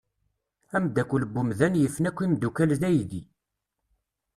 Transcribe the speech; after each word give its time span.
Ameddakel 0.75 1.23
n 1.27 1.35
umdan 1.41 1.73
yifen 1.79 2.07
akk 2.09 2.17
imeddukal 2.25 2.71
d 2.81 2.83
aydi. 2.89 3.21